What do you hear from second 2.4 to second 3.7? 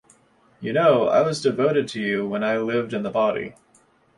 I lived in the body.